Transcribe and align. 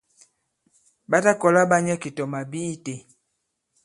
Ɓa 1.09 1.17
ta 1.23 1.31
kɔla 1.41 1.61
ɓa 1.69 1.77
nyɛ 1.85 1.93
ki 2.01 2.09
tɔ 2.15 2.23
màbi 2.33 2.59
itē. 2.73 2.95